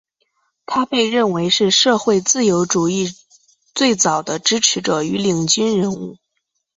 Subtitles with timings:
[0.65, 3.07] 他被认为是社会自由主义
[3.75, 6.17] 最早的支持者与领军人物。